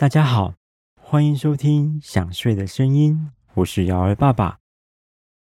[0.00, 0.54] 大家好，
[0.94, 3.14] 欢迎收听《想睡的声音》，
[3.54, 4.60] 我是瑶儿爸爸。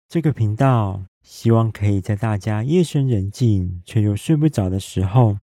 [0.07, 5.37] 这个频道希望可以在大家夜深人静却又睡不着的时候，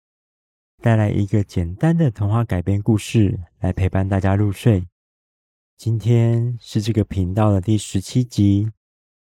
[0.81, 4.87] 带来一个简单的童话改编故事，来陪伴大家入睡。
[5.75, 8.71] 今天是这个频道的第十七集。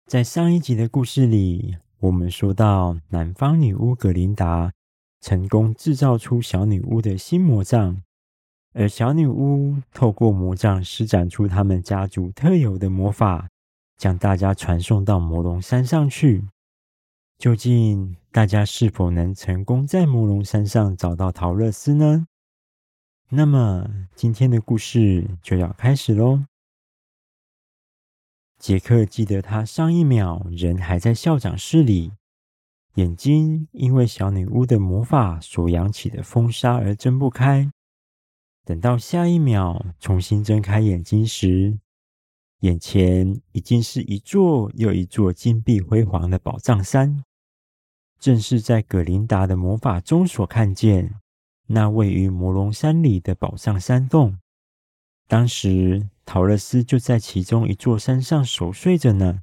[0.05, 4.73] 在上一集的故事里，我们说到南方女巫葛琳达
[5.21, 8.02] 成功制造出小女巫的新魔杖。
[8.73, 13.48] 而小女巫透过魔杖施展出他们家族特有的魔法，
[13.96, 16.45] 将大家传送到魔龙山上去。
[17.37, 22.27] 究竟大家是否能成功在魔龙山上找到桃乐丝呢？
[23.30, 26.45] 那么今天的故事就要开始喽。
[28.59, 32.12] 杰克记得他上一秒人还在校长室里，
[32.95, 37.71] 眼睛因为小女巫的魔法所扬起的风沙而睁不开。
[38.64, 41.79] 等到下一秒重新睁开眼睛时，
[42.60, 47.24] 眼前已经是一座又一座金碧辉煌的宝藏山，
[48.18, 51.20] 正是在葛琳达的魔法中所看见
[51.68, 54.38] 那位于魔龙山里的宝藏山洞。
[55.26, 59.40] 当时桃乐丝就在其中一座山上熟睡着呢。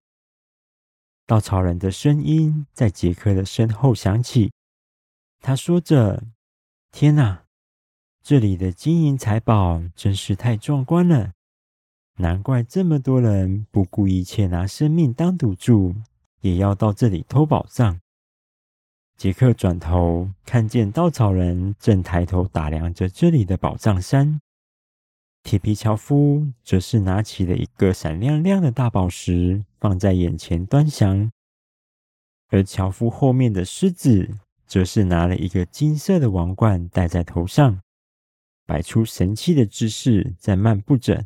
[1.26, 4.52] 稻草人的声音在杰克的身后响起，
[5.42, 6.24] 他说着
[6.92, 7.46] ：“天哪！”
[8.30, 11.32] 这里的金银财宝真是太壮观了，
[12.18, 15.96] 难怪这么多人不顾一切拿生命当赌注，
[16.42, 18.02] 也要到这里偷宝藏。
[19.16, 24.42] 杰克转头看见稻草人正抬头打量着这里的宝藏山，
[25.44, 31.32] 铁皮樵夫则是拿起了一个闪亮亮的大宝石放在眼前端详，
[32.50, 34.30] 而樵夫后面的狮子
[34.66, 37.80] 则是拿了一个金色的王冠戴在头上。
[38.68, 41.26] 摆出神气的姿势，在漫步着。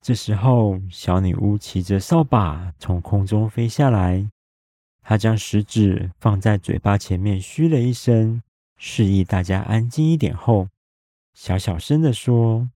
[0.00, 4.30] 这时候，小女巫骑着扫把从空中飞下来，
[5.02, 8.40] 她将食指放在嘴巴前面，嘘了一声，
[8.76, 10.68] 示意大家安静一点后，
[11.34, 12.70] 小小声地说：“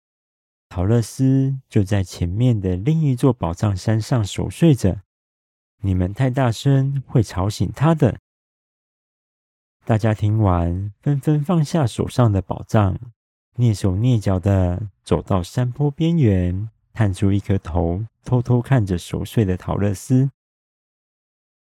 [0.69, 5.01] 桃乐丝就在前面的另一座宝藏山上熟睡着，
[5.83, 8.19] 你们太大声会吵醒她的。”
[9.85, 12.99] 大家听完，纷纷放下手上的宝藏。
[13.57, 20.31] 蹑手蹑脚的走到山坡边缘，探出一颗头，偷偷看着熟睡的桃乐丝。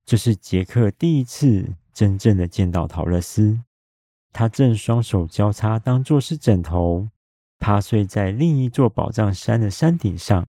[0.06, 3.62] 这是杰克第一次真正的见到桃乐丝，
[4.34, 7.08] 他正双手交叉，当作是枕头，
[7.58, 10.46] 趴睡在另一座宝藏山的山顶上。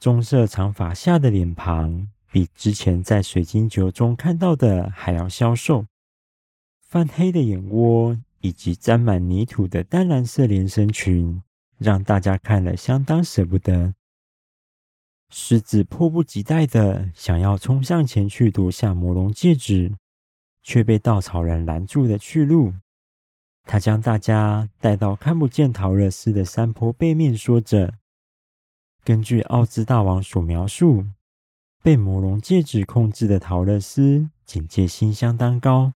[0.00, 5.84] 棕色长发下的脸庞，比之前在水晶球中看到的还要消瘦，
[6.80, 8.16] 泛黑的眼窝。
[8.40, 11.42] 以及沾满泥土的淡蓝色连身裙，
[11.78, 13.94] 让大家看了相当舍不得。
[15.30, 19.92] 狮子迫不及待的想要冲上前去夺下魔龙戒指，
[20.62, 22.72] 却被稻草人拦住了去路。
[23.64, 27.92] 他将大家带到看不见桃乐丝的山坡背面，说着
[29.04, 31.04] ：“根据奥兹大王所描述，
[31.82, 35.92] 被魔龙戒指控制的桃乐丝警戒心相当高。”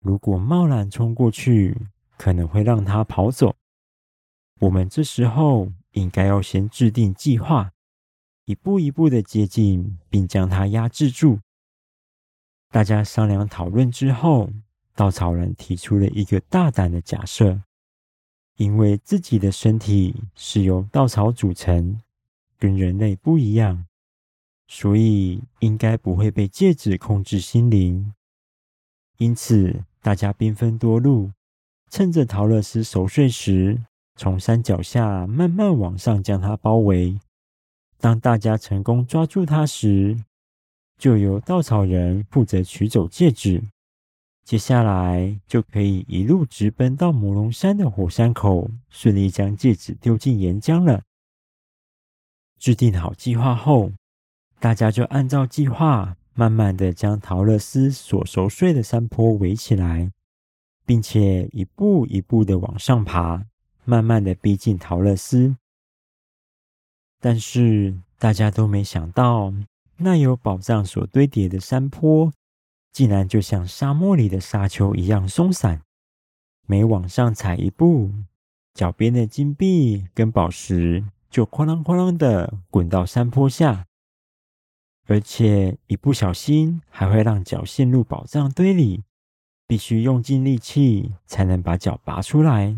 [0.00, 1.76] 如果贸然冲过去，
[2.16, 3.54] 可能会让他跑走。
[4.60, 7.72] 我们这时候应该要先制定计划，
[8.44, 11.40] 一步一步的接近，并将他压制住。
[12.70, 14.50] 大家商量讨论之后，
[14.94, 17.62] 稻草人提出了一个大胆的假设：
[18.56, 22.00] 因为自己的身体是由稻草组成，
[22.58, 23.86] 跟人类不一样，
[24.66, 28.12] 所以应该不会被戒指控制心灵。
[29.16, 31.30] 因此，大家兵分多路，
[31.90, 33.78] 趁着桃乐斯熟睡时，
[34.16, 37.20] 从山脚下慢慢往上将它包围。
[37.98, 40.16] 当大家成功抓住它时，
[40.96, 43.62] 就由稻草人负责取走戒指。
[44.46, 51.02] 接下来就可以一路直奔到魔龙山的火山口，顺利将戒指丢进岩浆了。
[52.58, 53.92] 制定好计划后，
[54.58, 56.16] 大家就按照计划。
[56.38, 60.12] 慢慢的将桃乐丝所熟睡的山坡围起来，
[60.86, 63.44] 并且一步一步的往上爬，
[63.84, 65.56] 慢慢的逼近桃乐丝。
[67.18, 69.52] 但是大家都没想到，
[69.96, 72.32] 那有宝藏所堆叠的山坡，
[72.92, 75.82] 竟然就像沙漠里的沙丘一样松散。
[76.66, 78.12] 每往上踩一步，
[78.74, 83.87] 脚边的金币跟宝石就哐啷哐啷的滚到山坡下。
[85.08, 89.04] 而且一不小心还会让脚陷入宝藏堆里，
[89.66, 92.76] 必须用尽力气才能把脚拔出来。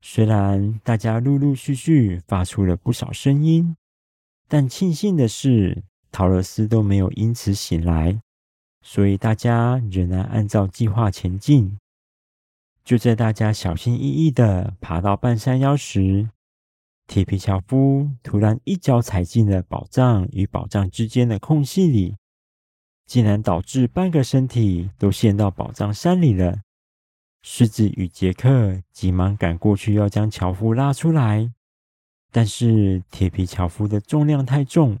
[0.00, 3.76] 虽然大家陆陆续续发出了不少声音，
[4.46, 5.82] 但庆幸的是，
[6.12, 8.20] 桃乐丝都没有因此醒来，
[8.80, 11.76] 所以大家仍然按照计划前进。
[12.84, 16.28] 就在大家小心翼翼地爬到半山腰时，
[17.06, 22.16] 铁皮樵夫突然一脚踩进了宝藏与宝藏之间的空隙里，
[23.06, 26.60] 竟然导致半个身体都陷到宝藏山里了。
[27.42, 31.52] 狮子与杰克急忙赶过去要将樵夫拉出来，
[32.32, 34.98] 但是铁皮樵夫的重量太重，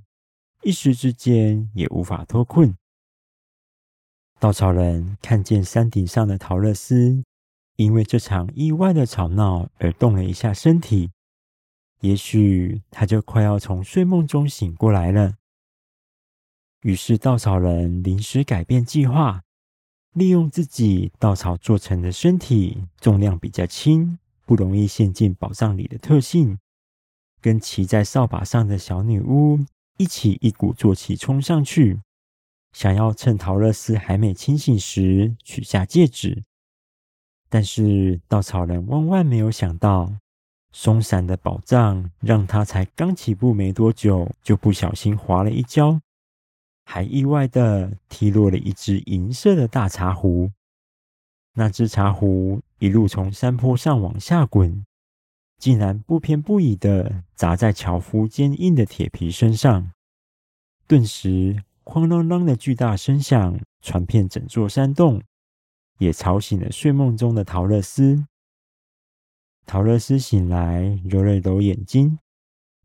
[0.62, 2.76] 一时之间也无法脱困。
[4.38, 7.24] 稻草人看见山顶上的桃乐丝，
[7.74, 11.10] 因为这场意外的吵闹而动了一下身体。
[12.00, 15.34] 也许他就快要从睡梦中醒过来了。
[16.82, 19.42] 于是稻草人临时改变计划，
[20.12, 26.58] 利用自己稻草做成的身体重量比较轻，不容易陷进宝藏里的特性，
[27.40, 29.58] 跟骑在扫把上的小女巫
[29.96, 32.00] 一起一鼓作气冲上去，
[32.72, 36.44] 想要趁桃乐丝还没清醒时取下戒指。
[37.48, 40.12] 但是稻草人万万没有想到。
[40.72, 46.00] 松散的宝藏让他才刚起步没多久，就不小心滑了一跤，
[46.84, 50.50] 还意外的踢落了一只银色的大茶壶。
[51.54, 54.84] 那只茶壶一路从山坡上往下滚，
[55.58, 59.90] 竟然不偏不倚的砸在樵夫坚硬的铁皮身上，
[60.86, 65.22] 顿时哐啷啷的巨大声响传遍整座山洞，
[65.98, 68.26] 也吵醒了睡梦中的桃乐丝。
[69.66, 72.20] 桃乐丝醒来，揉了揉眼睛，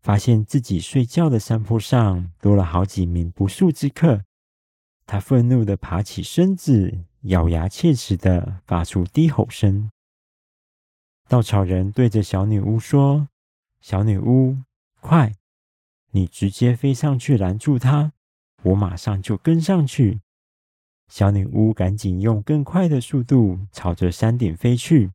[0.02, 4.24] 发现自己睡觉的山坡上多了好几名不速之客。
[5.06, 9.92] 他愤怒地爬起身子，咬牙切齿地发出低吼声。
[11.28, 13.28] 稻草人对着小女巫说
[13.80, 14.58] ：“小女巫，
[15.00, 15.34] 快，
[16.12, 18.12] 你直接飞上去拦住他，
[18.64, 20.22] 我马上就跟上去。”
[21.08, 25.12] 小女巫赶紧用更快的速度朝着山顶飞去。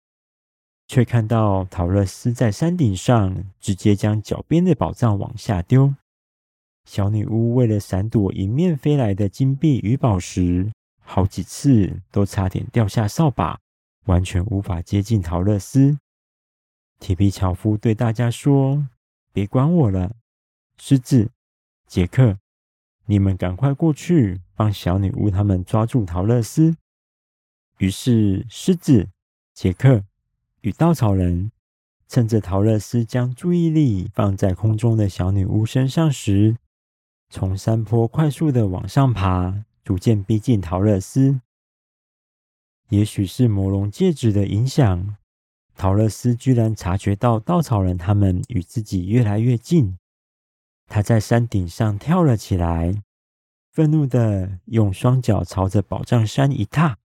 [0.87, 5.95] 却看到桃乐丝在山顶上直接将脚边的宝藏往下丢。
[6.85, 13.59] 小女巫为了闪躲迎面飞来的金币与宝石，好几次都差点掉下扫把，
[14.05, 15.99] 完全无法接近桃乐丝。
[17.01, 18.87] 铁皮樵夫对大家说
[19.33, 20.15] ：“别管我了，
[20.79, 21.31] 狮子、
[21.89, 22.39] 杰克，
[23.07, 26.77] 你们赶快过去帮小女巫他们抓住桃乐丝。”
[27.79, 29.09] 于是，狮子、
[29.53, 30.05] 杰克。
[30.67, 31.53] 与稻草人
[32.09, 36.57] 趁着桃乐丝将注意力放在空中的小女巫身上时，
[37.31, 41.41] 从山坡快速的往上爬，逐渐逼近桃乐丝。
[42.89, 45.17] 也许是魔龙戒指的影响，
[45.77, 49.97] 桃乐丝居然察觉到稻草人他们与自己越来越近。
[50.89, 53.05] 他在山顶上跳了起来，
[53.71, 56.99] 愤怒的用双脚朝着宝藏山一踏。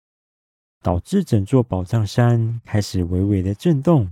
[0.83, 4.11] 导致整座宝藏山开始微微的震动。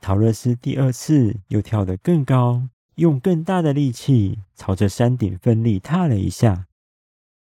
[0.00, 6.66] 桃乐丝第二次又跳得更高，用更大的力气朝着山顶奋力踏了一下，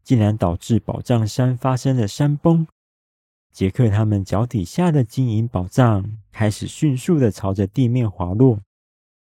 [0.04, 2.66] 竟然导致宝藏山发生了山崩。
[3.52, 8.60] 杰克他们脚底下的金银宝藏开始迅速的朝着地面滑落。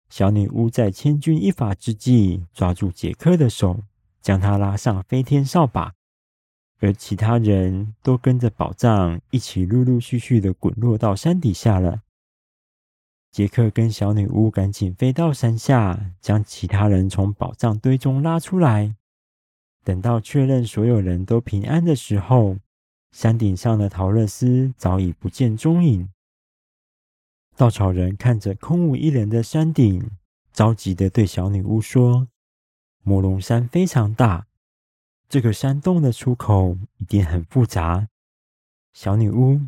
[0.09, 3.85] 小女巫在千钧一发之际抓住杰克的手，
[4.21, 5.95] 将他拉上飞天扫把。
[6.81, 12.03] 而其他人都跟着宝藏一起陆陆续续的滚落到山底下了。
[13.31, 18.97] 杰克跟小女巫赶紧飞到山下，将其他人从宝藏堆中拉出来。
[19.85, 22.57] 等到确认所有人都平安的时候，
[23.13, 26.11] 山顶上的桃乐丝早已不见踪影。
[27.57, 30.11] 稻草人看着空无一人的山顶，
[30.53, 32.27] 着急的对小女巫说
[33.05, 34.47] ：“魔龙山非常大。”
[35.31, 38.09] 这个山洞的出口一定很复杂，
[38.93, 39.61] 小女巫，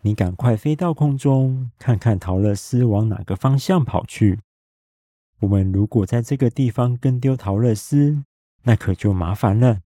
[0.00, 4.40] 你赶快飞到空中，看看桃乐丝往哪个方向跑去。
[5.40, 8.24] 我们如果在这个地方跟丢桃乐丝，
[8.62, 9.82] 那可就麻烦了。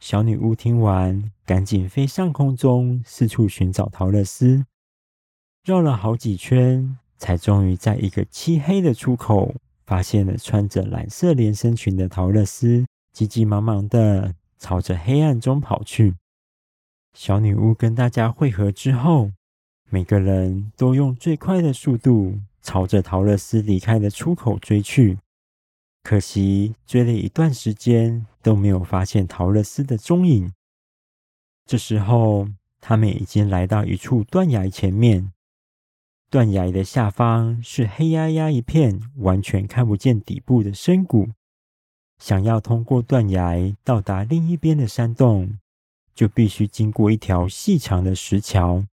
[0.00, 4.66] 小女巫听完，赶紧飞上空中，四处寻找桃乐丝，
[5.64, 9.54] 绕了好几圈，才终于在一个漆黑的出口，
[9.86, 12.84] 发现了穿着蓝色连身裙的桃乐丝。
[13.20, 16.14] 急急忙忙的朝着黑暗中跑去。
[17.12, 19.30] 小女巫跟大家会合之后，
[19.90, 25.18] 每个人都用最快的速度朝着桃乐丝离开的出口追去。
[26.02, 30.50] 可惜追了一段时间都没有发现桃乐丝的踪影。
[31.66, 32.48] 这时候，
[32.80, 35.30] 他们已经来到一处断崖前面。
[36.30, 41.28] 断崖的下方是黑压压一片，完全看不见底部的深谷。
[42.20, 45.58] 想要通过断崖到达另一边的山洞，
[46.14, 48.84] 就必须经过一条细长的石桥。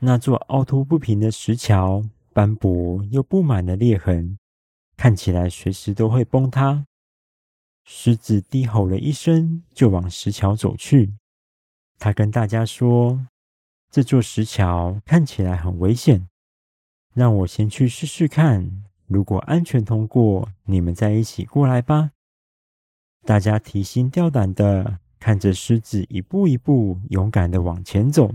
[0.00, 4.38] 那座凹凸不平的石桥，斑驳又布满了裂痕，
[4.96, 6.84] 看起来随时都会崩塌。
[7.82, 11.14] 狮子低吼了一声，就往石桥走去。
[11.98, 13.26] 他跟大家说
[13.90, 16.28] ：“这座石桥看起来很危险，
[17.14, 18.84] 让我先去试试看。
[19.06, 22.10] 如果安全通过，你们再一起过来吧。”
[23.28, 28.32] 大家提心吊胆的看着狮子一步一步勇敢的往前走，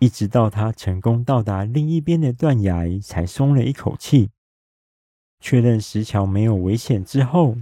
[0.00, 4.30] 一直到他成功到达另一边的断崖，才松了一口气。
[5.38, 7.56] 确认石桥没有危险之后，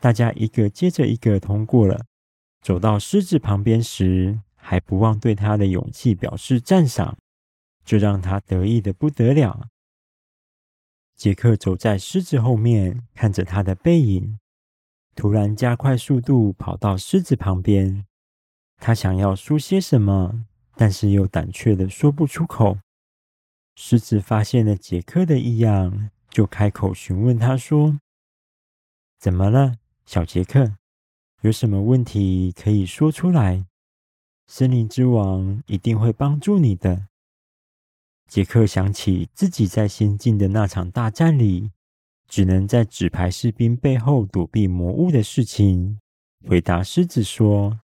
[0.00, 2.06] 大家一个接着一个通过了。
[2.62, 7.18] 走到狮子旁边时，还不忘对他的勇气表示赞赏，
[7.84, 9.68] 这让他得意的不得了。
[11.14, 14.38] 杰克走在狮子后面，看着他的背影，
[15.16, 18.06] 突然加快速度跑到狮子旁边。
[18.76, 20.44] 他想要说些什么，
[20.76, 22.78] 但是又胆怯的说不出口。
[23.74, 27.98] 狮子发现了杰克的异样，就开口询问他说
[29.18, 30.76] ：“怎么了？”小杰克，
[31.40, 33.66] 有什么问题可以说出来？
[34.46, 37.08] 森林之王一定会帮助你的。
[38.28, 41.70] 杰克想起自己在仙境的那场大战里，
[42.28, 46.00] 只能在纸牌士兵背后躲避魔物的事情，
[46.46, 47.80] 回答狮子说：“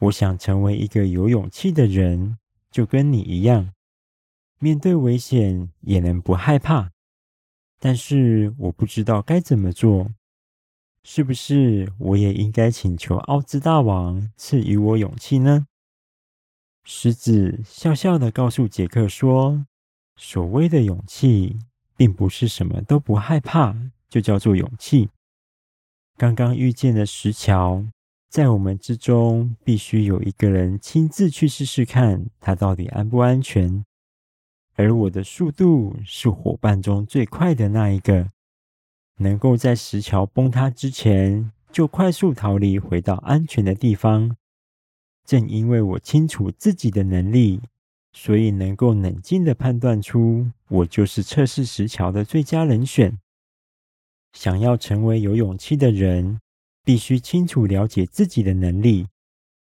[0.00, 2.38] 我想成为一个有勇气的人，
[2.70, 3.72] 就跟你一样，
[4.58, 6.92] 面对危险也能不害怕。
[7.78, 10.10] 但是我不知道该怎么做。”
[11.08, 15.68] 是不是我也应该请求奥兹大王赐予我勇气呢？
[16.82, 19.66] 狮子笑笑的告诉杰克说
[20.18, 21.60] ：“所谓的勇气，
[21.96, 23.74] 并不是什么都不害怕
[24.08, 25.08] 就叫做勇气。
[26.16, 27.84] 刚刚遇见的石桥，
[28.28, 33.84] 在我们之中必须有一个人亲自去试试看，它到底安不安全。
[34.74, 38.30] 而我的速度是伙伴中最快的那一个。”
[39.18, 44.36] 能够在石桥崩塌之前就快速逃离，回到安全的地方。
[45.24, 47.62] 正因为我清楚自己的能力，
[48.18, 53.18] 所以能够冷静地判断出我就是测试石桥的最佳人选。
[54.32, 56.40] 想要成为有勇气的人，
[56.82, 59.06] 必须清楚了解自己的能力，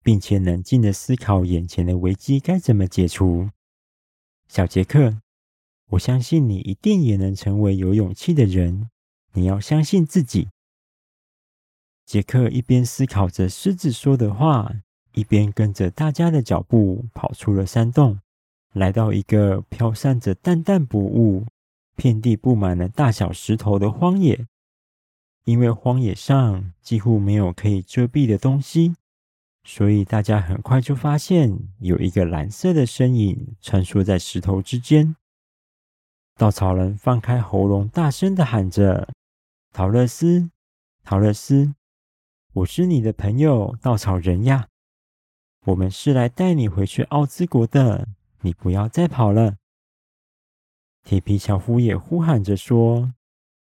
[0.01, 3.49] 并且冷静地思考眼前的危机该怎么解除。
[4.47, 5.21] 小杰克，
[5.89, 8.89] 我相信你一定也能成为有勇气的人。
[9.33, 10.47] 你要相信自己。
[12.05, 14.71] 杰克一边思考着狮子说的话，
[15.11, 18.19] 一边跟着大家的脚步跑出了山洞，
[18.73, 21.45] 来到一个飘散着淡淡薄雾、
[21.95, 24.47] 遍地布满了大小石头的荒野。
[25.45, 28.93] 因为荒野上几乎没有可以遮蔽的东西，
[29.63, 35.15] 所以大家很快就发现有一个蓝色的身影穿梭在石头之间。
[36.35, 39.09] 稻草人放开喉咙，大声的喊着。
[39.73, 40.49] 桃乐丝，
[41.03, 41.73] 桃乐丝，
[42.53, 44.67] 我是你的朋友稻草人呀。
[45.65, 48.07] 我们是来带你回去奥兹国的，
[48.41, 49.57] 你不要再跑了。
[51.03, 53.13] 铁皮樵夫也呼喊着说：“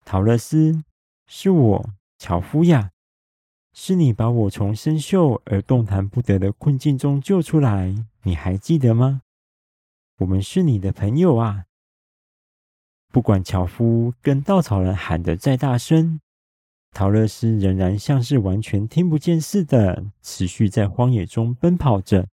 [0.06, 0.84] 桃乐丝，
[1.28, 2.92] 是我，樵夫呀，
[3.74, 9.22] 是你把我从生锈而动弹不得的困境中救出来，你还记得吗？
[10.20, 11.66] 我们是你的朋友啊。”
[13.12, 16.20] 不管樵夫跟稻草人喊得再大声，
[16.92, 22.28] 桃乐丝仍然像是完全听不见似的，持续在荒野中奔跑着。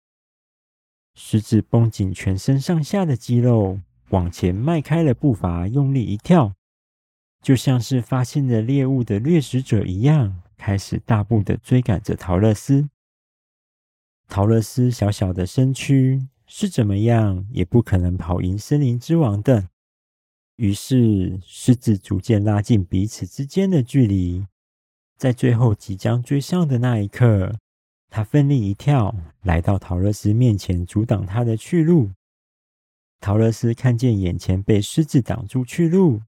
[1.14, 6.54] 狮子绷紧全身上下的肌肉，往前迈开了步伐，用力一跳，
[7.42, 12.90] 就像是发现了猎物的掠食者一样，开始大步的追赶着桃乐丝。
[14.28, 19.68] 桃乐斯小小的身躯是怎么样，也不可能跑赢森林之王的。
[20.56, 24.46] 于是，狮子逐渐拉近彼此之间的距离。
[25.18, 27.56] 在最后即将追上的那一刻，
[28.12, 32.12] 他奋力一跳，来到桃乐丝面前，阻挡他的去路。
[33.22, 36.22] 桃乐丝看见眼前被狮子挡住去路，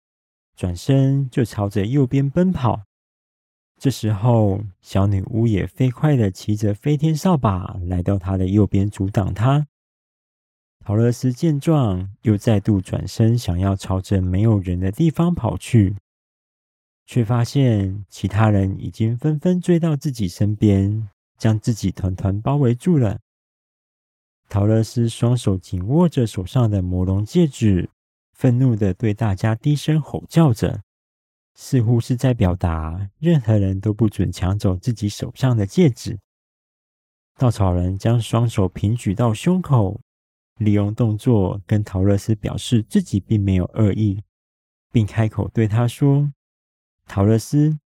[0.56, 2.84] 转身就朝着右边奔跑。
[3.78, 9.68] 这时候，小女巫也飞快地骑着飞天扫把来到他的右边，阻挡他。
[10.86, 15.98] 桃乐丝见状，又再度转身，想要朝着没有人的地方跑去，
[17.06, 21.10] 却发现其他人已经纷纷追到自己身边，
[21.44, 23.20] 将自己团团包围住了。
[24.48, 27.90] 桃乐丝双手紧握着手上的魔龙戒指，
[28.32, 30.84] 愤怒的对大家低声吼叫着，
[31.54, 36.18] 似乎是在表达任何人都不准抢走自己手上的戒指。
[37.36, 40.00] 稻草人将双手平举到胸口，
[40.60, 44.24] 利用动作跟桃乐丝表示自己并没有恶意，
[44.94, 46.32] 并开口对他说
[47.06, 47.78] ：“桃乐丝，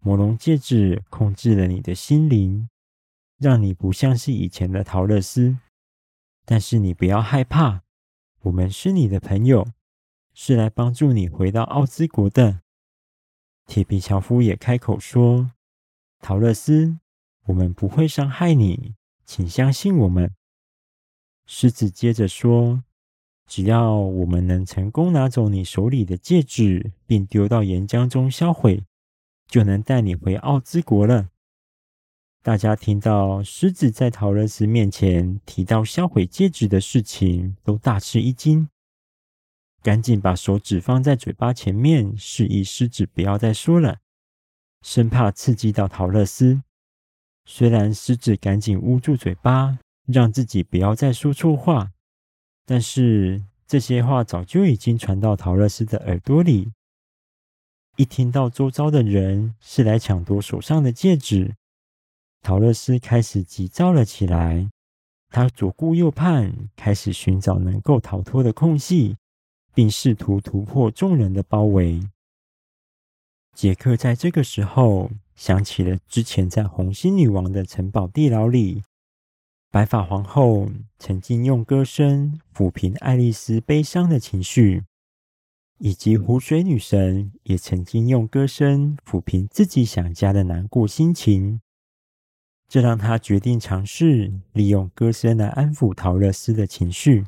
[0.00, 2.68] 魔龙戒指控制了你的心灵，
[3.38, 5.58] 让你不像是以前的桃乐丝。
[6.44, 7.82] 但是你不要害怕，
[8.40, 9.66] 我们是你的朋友，
[10.34, 12.60] 是来帮助你回到奥兹国的。”
[13.66, 15.52] 铁皮樵夫也开口说
[16.20, 16.98] ：“桃乐丝。”
[17.46, 18.94] 我们不会伤害你，
[19.26, 20.34] 请相信我们。
[21.44, 22.82] 狮子接着说
[23.46, 28.84] ：“只要我们能成功拿走你手里的戒指，并丢到岩浆中销毁，
[29.46, 31.28] 就能带你回奥兹国了。”
[32.44, 38.68] 大家听到狮子在桃乐丝面前提到销毁戒指的事情，都大吃一惊，
[39.82, 44.00] 赶紧把手指放在嘴巴前面，示意狮子不要再说了，
[44.82, 46.60] 生怕刺激到桃乐丝。
[47.46, 51.92] 虽然狮子赶紧捂住嘴巴，让自己不要再说错话，
[52.66, 56.70] 但是这些话早就已经传到桃乐丝的耳朵里。
[57.96, 61.54] 一听到周遭的人是来抢夺手上的戒指，
[62.44, 64.70] 桃乐丝开始急躁了起来。
[65.30, 69.16] 他左顾右盼，开始寻找能够逃脱的空隙，
[69.74, 72.00] 并试图突破众人的包围。
[73.52, 75.10] 杰克在这个时候。
[75.36, 78.84] 想起了之前在红心女王的城堡地牢里，
[79.68, 84.84] 白发皇后曾经用歌声抚平爱丽丝悲伤的情绪，
[85.78, 91.60] 以及湖水女神也曾经用歌声抚平自己想家的难过心情。
[92.74, 97.24] 这让他决定尝试利用歌声来安抚陶乐斯的情绪。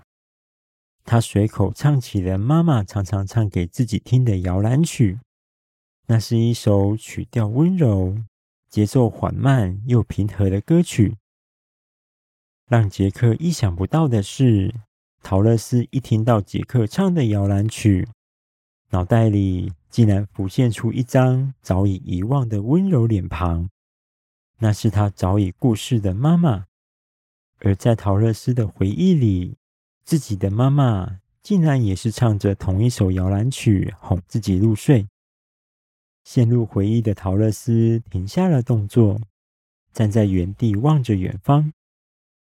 [1.04, 5.20] 他随口唱起了妈妈常常唱给自己听的摇篮曲。
[6.08, 8.18] 那是一首曲调温柔、
[8.68, 11.14] 节奏缓慢又平和的歌曲。
[12.68, 14.74] 让杰克意想不到的是，
[15.22, 18.08] 陶乐斯一听到杰克唱的摇篮曲，
[18.90, 23.68] 脑袋里竟然浮现出一张早已遗忘的温柔脸庞。
[24.58, 26.66] 那是他早已过世的妈妈。
[27.60, 29.56] 而在桃乐丝的回忆里，
[30.04, 35.06] 自己的妈妈竟然也是唱着同一首摇篮曲哄自己入睡。
[36.24, 39.20] 陷入回忆的桃乐丝停下了动作，
[39.92, 41.72] 站在原地望着远方，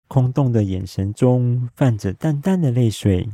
[0.08, 3.30] 空洞的眼神中泛着淡淡的泪水。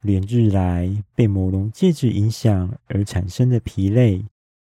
[0.00, 4.24] 连日来被魔龙戒指影响而产生的疲累，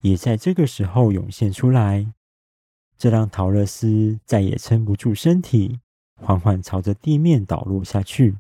[0.02, 2.14] 也在这个时候涌现出来。
[2.98, 5.80] 这让桃乐丝再也撑不住身体，
[6.22, 8.38] 缓缓朝着地面倒落下去。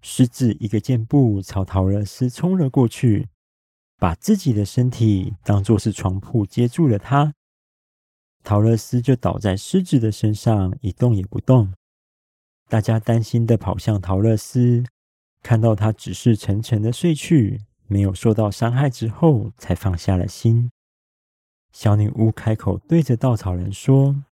[0.00, 3.28] 狮子一个箭步朝桃乐丝冲了过去。
[3.98, 7.34] 把自己的身体当作是床铺接住了他，
[8.42, 11.72] 桃乐丝就倒在狮子的身上一动也不动。
[12.68, 14.82] 大家担心的跑向桃乐丝，
[15.40, 20.72] 看到他只是沉沉的睡去，没有受到伤害之后，才放下了心。
[21.72, 24.24] 小女巫开口对着稻草人说：“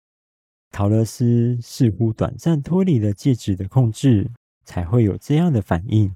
[0.72, 4.30] 桃乐丝似乎短暂脱离了戒指的控制，
[4.66, 6.16] 才会有这样的反应。”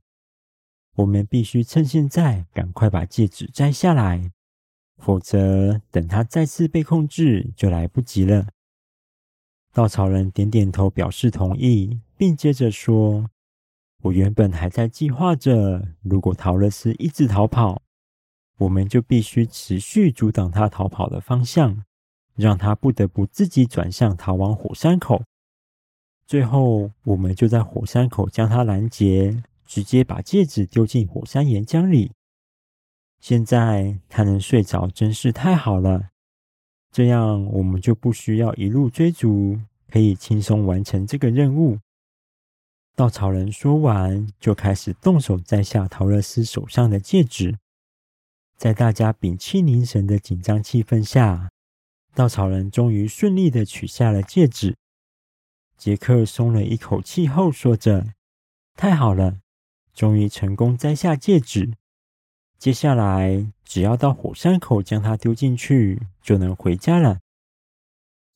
[0.97, 4.31] 我们必须趁现在赶快把戒指摘下来，
[4.97, 8.47] 否则等它再次被控制就来不及了。
[9.71, 13.27] 稻草人点点头表示同意，并接着说
[14.03, 17.81] ：“我原本还在计划着，如果桃乐丝一直逃跑，
[18.63, 21.83] 我们就必须持续阻挡他逃跑的方向，
[22.35, 25.23] 让他不得不自己转向逃往火山口。
[26.25, 32.11] 最后，我们就在火山口将他拦截。”直接把戒指丢进火山岩浆里。
[33.19, 36.09] 现在他能睡着，真是太好了。
[36.91, 41.79] 这样我们就不需要一路追逐，可以轻松完成这个任务。
[42.93, 47.57] 稻草人说完，就开始动手摘下陶乐斯手上的戒指。
[48.57, 51.51] 在大家屏气凝神的紧张气氛下，
[52.13, 54.75] 稻草人终于顺利的取下了戒指。
[55.77, 58.13] 杰克松了一口气后，说着
[58.75, 59.39] ：“太好了。”
[59.93, 61.73] 终于成功摘下戒指，
[62.57, 67.19] 接下来只要到火山口将它丢进去，就能回家了。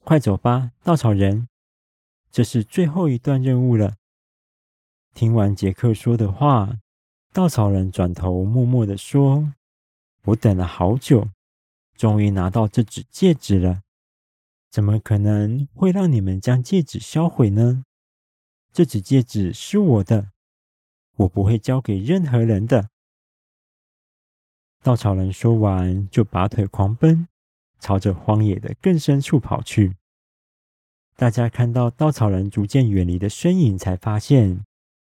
[0.03, 1.47] 快走吧，稻草人，
[2.31, 3.95] 这是最后一段任务了。
[5.15, 6.77] 听完杰克说的话，
[7.33, 9.51] 稻草人转头默默地说
[10.27, 11.29] ：“我等了好久，
[11.95, 13.83] 终于拿到这只戒指了。
[14.69, 17.85] 怎么可能会让你们将戒指销毁呢？
[18.73, 20.31] 这只戒指是我的，
[21.15, 22.89] 我不会交给任何人的。”
[24.83, 27.27] 稻草人说完，就拔腿狂奔，
[27.79, 29.95] 朝着荒野的更深处跑去。
[31.15, 34.65] 大家看到稻草人逐渐远离的身影，才发现，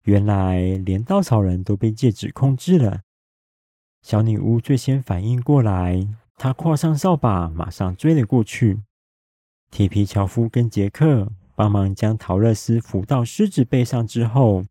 [0.04, 3.02] 原来连稻草人都被戒指控制了。
[4.02, 8.80] 小女巫最先反应过来，她跨上扫把，马上追了过去。
[9.70, 14.64] 铁皮樵夫跟杰克帮忙将桃乐丝扶到狮子背上之后，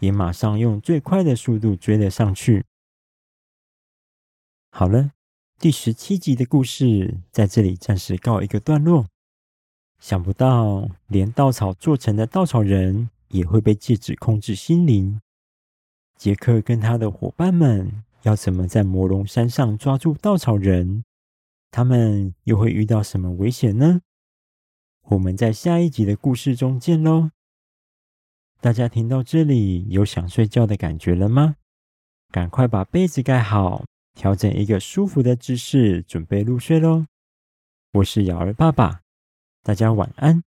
[0.00, 2.64] 也马上用最快的速度追了上去。
[4.70, 5.12] 好了，
[5.58, 9.06] 第十七集的故事在这里暂时告一个段落。
[9.98, 15.20] 想不到，连稻草做成的稻草人也会被戒指控制心灵。
[16.16, 21.02] 杰克跟他的伙伴们要怎么在魔龙山上抓住稻草人？
[21.70, 24.02] 他们又会遇到什么危险呢？
[25.04, 27.30] 我们在下一集的故事中见喽！
[28.60, 31.56] 大家听到这里有想睡觉的感觉了吗？
[32.30, 33.84] 赶快把被子盖好。
[34.14, 37.06] 调整一个舒服的姿势，准备入睡喽。
[37.92, 39.00] 我是瑶儿爸爸，
[39.62, 40.42] 大家晚安。